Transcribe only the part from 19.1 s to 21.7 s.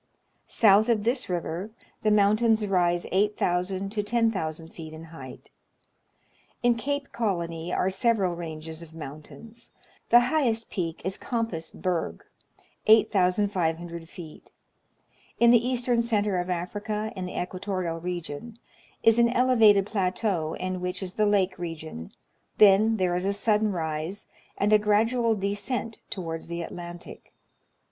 an elevated plateau in which is the lake